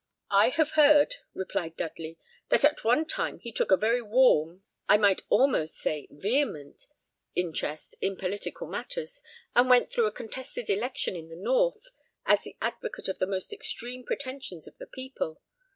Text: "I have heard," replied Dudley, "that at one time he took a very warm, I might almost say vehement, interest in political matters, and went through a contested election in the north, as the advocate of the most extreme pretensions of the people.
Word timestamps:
"I 0.31 0.49
have 0.49 0.71
heard," 0.71 1.17
replied 1.35 1.77
Dudley, 1.77 2.17
"that 2.49 2.65
at 2.65 2.83
one 2.83 3.05
time 3.05 3.37
he 3.37 3.51
took 3.51 3.69
a 3.69 3.77
very 3.77 4.01
warm, 4.01 4.63
I 4.89 4.97
might 4.97 5.21
almost 5.29 5.77
say 5.77 6.07
vehement, 6.09 6.87
interest 7.35 7.93
in 8.01 8.15
political 8.17 8.65
matters, 8.65 9.21
and 9.55 9.69
went 9.69 9.91
through 9.91 10.07
a 10.07 10.11
contested 10.11 10.71
election 10.71 11.15
in 11.15 11.29
the 11.29 11.35
north, 11.35 11.91
as 12.25 12.41
the 12.41 12.57
advocate 12.61 13.09
of 13.09 13.19
the 13.19 13.27
most 13.27 13.53
extreme 13.53 14.03
pretensions 14.03 14.65
of 14.65 14.75
the 14.79 14.87
people. 14.87 15.39